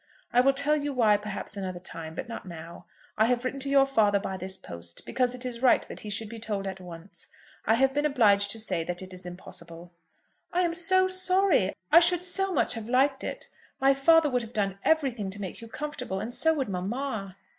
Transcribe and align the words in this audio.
I 0.33 0.41
will 0.41 0.53
tell 0.53 0.77
you 0.77 0.93
why, 0.93 1.15
perhaps, 1.17 1.55
another 1.55 1.77
time, 1.77 2.15
but 2.15 2.27
not 2.27 2.47
now. 2.47 2.87
I 3.19 3.25
have 3.27 3.45
written 3.45 3.59
to 3.59 3.69
your 3.69 3.85
father 3.85 4.17
by 4.19 4.35
this 4.35 4.57
post, 4.57 5.05
because 5.05 5.35
it 5.35 5.45
is 5.45 5.61
right 5.61 5.87
that 5.87 5.99
he 5.99 6.09
should 6.09 6.27
be 6.27 6.39
told 6.39 6.65
at 6.65 6.79
once. 6.81 7.27
I 7.67 7.75
have 7.75 7.93
been 7.93 8.07
obliged 8.07 8.49
to 8.49 8.59
say 8.59 8.83
that 8.83 9.03
it 9.03 9.13
is 9.13 9.27
impossible." 9.27 9.93
"I 10.51 10.61
am 10.61 10.73
so 10.73 11.07
sorry! 11.07 11.75
I 11.91 11.99
should 11.99 12.23
so 12.25 12.51
much 12.51 12.73
have 12.73 12.89
liked 12.89 13.23
it. 13.23 13.47
My 13.79 13.93
father 13.93 14.27
would 14.27 14.41
have 14.41 14.53
done 14.53 14.79
everything 14.83 15.29
to 15.29 15.39
make 15.41 15.61
you 15.61 15.67
comfortable, 15.67 16.19
and 16.19 16.33
so 16.33 16.55
would 16.55 16.67
mamma." 16.67 17.37